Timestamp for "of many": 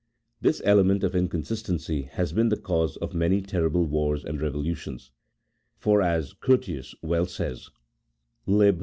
2.97-3.39